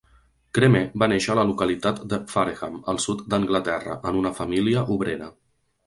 [0.57, 5.35] Cremer va néixer a la localitat de Fareham, al sud d'Anglaterra, en una família obrera.